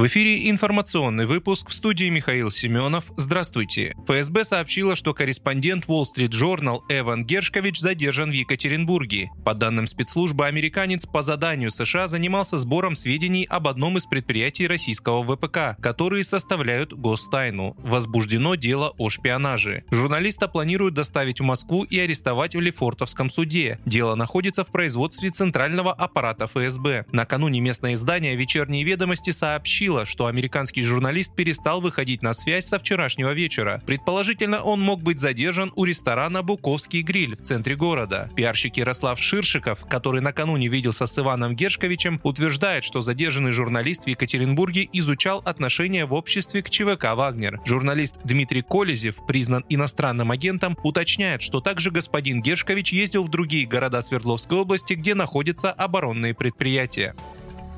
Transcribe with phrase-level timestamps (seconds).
[0.00, 3.04] В эфире информационный выпуск в студии Михаил Семенов.
[3.18, 3.94] Здравствуйте.
[4.08, 9.28] ФСБ сообщила, что корреспондент Wall Street Journal Эван Гершкович задержан в Екатеринбурге.
[9.44, 15.22] По данным спецслужбы, американец по заданию США занимался сбором сведений об одном из предприятий российского
[15.22, 17.76] ВПК, которые составляют гостайну.
[17.80, 19.84] Возбуждено дело о шпионаже.
[19.90, 23.78] Журналиста планируют доставить в Москву и арестовать в Лефортовском суде.
[23.84, 27.04] Дело находится в производстве центрального аппарата ФСБ.
[27.12, 32.78] Накануне местное издание «Вечерние ведомости» сообщило, сообщила, что американский журналист перестал выходить на связь со
[32.78, 33.82] вчерашнего вечера.
[33.86, 38.30] Предположительно, он мог быть задержан у ресторана «Буковский гриль» в центре города.
[38.36, 44.88] Пиарщик Ярослав Ширшиков, который накануне виделся с Иваном Гершковичем, утверждает, что задержанный журналист в Екатеринбурге
[44.92, 47.60] изучал отношения в обществе к ЧВК «Вагнер».
[47.64, 54.00] Журналист Дмитрий Колезев, признан иностранным агентом, уточняет, что также господин Гершкович ездил в другие города
[54.02, 57.14] Свердловской области, где находятся оборонные предприятия.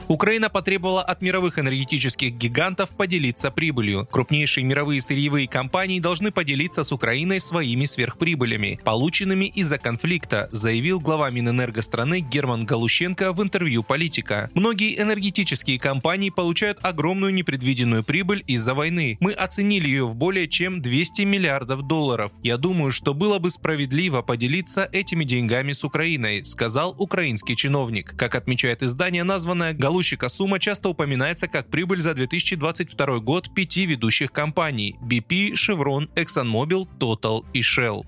[0.09, 4.07] Украина потребовала от мировых энергетических гигантов поделиться прибылью.
[4.11, 11.31] Крупнейшие мировые сырьевые компании должны поделиться с Украиной своими сверхприбылями, полученными из-за конфликта, заявил глава
[11.31, 14.51] Минэнерго страны Герман Галущенко в интервью «Политика».
[14.55, 19.17] Многие энергетические компании получают огромную непредвиденную прибыль из-за войны.
[19.21, 22.33] Мы оценили ее в более чем 200 миллиардов долларов.
[22.43, 28.15] Я думаю, что было бы справедливо поделиться этими деньгами с Украиной, сказал украинский чиновник.
[28.17, 34.33] Как отмечает издание, названное Галущика сумма часто упоминается как прибыль за 2022 год пяти ведущих
[34.33, 38.07] компаний– BP, Chevron, ExxonMobil, Total и Shell.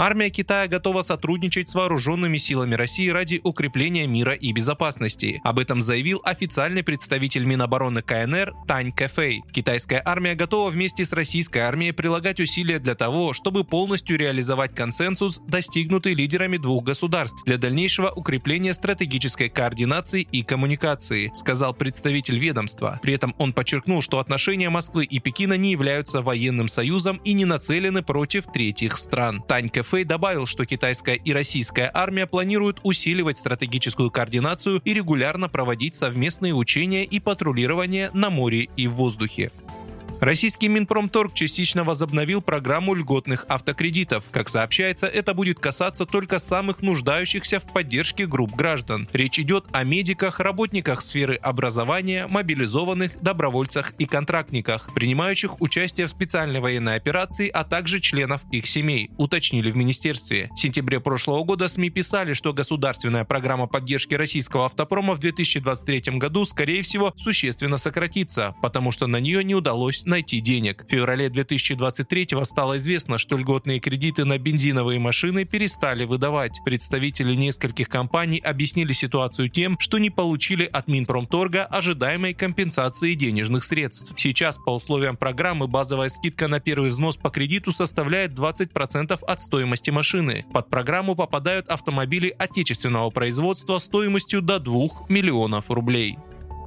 [0.00, 5.40] Армия Китая готова сотрудничать с вооруженными силами России ради укрепления мира и безопасности.
[5.42, 9.42] Об этом заявил официальный представитель Минобороны КНР Тань Кэфэй.
[9.50, 15.40] Китайская армия готова вместе с российской армией прилагать усилия для того, чтобы полностью реализовать консенсус,
[15.48, 23.00] достигнутый лидерами двух государств, для дальнейшего укрепления стратегической координации и коммуникации, сказал представитель ведомства.
[23.02, 27.44] При этом он подчеркнул, что отношения Москвы и Пекина не являются военным союзом и не
[27.44, 29.42] нацелены против третьих стран.
[29.42, 35.48] Тань Кэфэй Фэй добавил, что китайская и российская армия планируют усиливать стратегическую координацию и регулярно
[35.48, 39.50] проводить совместные учения и патрулирование на море и в воздухе.
[40.20, 44.24] Российский Минпромторг частично возобновил программу льготных автокредитов.
[44.32, 49.08] Как сообщается, это будет касаться только самых нуждающихся в поддержке групп граждан.
[49.12, 56.58] Речь идет о медиках, работниках сферы образования, мобилизованных, добровольцах и контрактниках, принимающих участие в специальной
[56.58, 60.50] военной операции, а также членов их семей, уточнили в министерстве.
[60.52, 66.44] В сентябре прошлого года СМИ писали, что государственная программа поддержки российского автопрома в 2023 году,
[66.44, 70.84] скорее всего, существенно сократится, потому что на нее не удалось найти денег.
[70.84, 76.60] В феврале 2023 стало известно, что льготные кредиты на бензиновые машины перестали выдавать.
[76.64, 84.12] Представители нескольких компаний объяснили ситуацию тем, что не получили от Минпромторга ожидаемой компенсации денежных средств.
[84.16, 89.90] Сейчас по условиям программы базовая скидка на первый взнос по кредиту составляет 20% от стоимости
[89.90, 90.44] машины.
[90.52, 96.18] Под программу попадают автомобили отечественного производства стоимостью до 2 миллионов рублей.